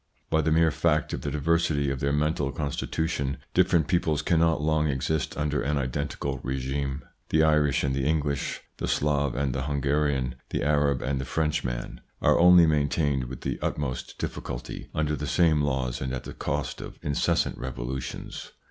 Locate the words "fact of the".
0.71-1.29